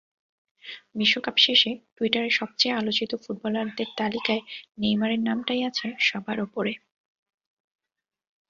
[0.95, 4.43] বিশ্বকাপ শেষে টুইটারে সবচেয়ে আলোচিত ফুটবলারদের তালিকায়
[4.77, 6.73] নেইমারের নামটাই আছে সবার ওপরে।